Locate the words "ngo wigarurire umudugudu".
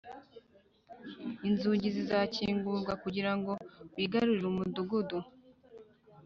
3.37-5.17